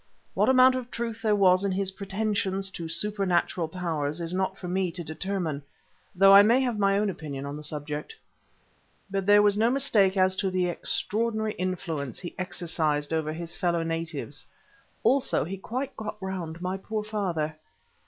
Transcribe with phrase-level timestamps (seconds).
[0.33, 4.57] What amount of truth there was in his pretensions to supernatural powers it is not
[4.57, 5.61] for me to determine,
[6.15, 8.15] though I may have my own opinion on the subject.
[9.11, 13.83] But there was no mistake as to the extraordinary influence he exercised over his fellow
[13.83, 14.47] natives.
[15.03, 17.55] Also he quite got round my poor father.